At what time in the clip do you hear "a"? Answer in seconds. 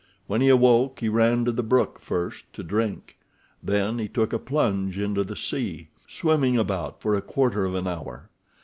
4.33-4.39, 7.15-7.21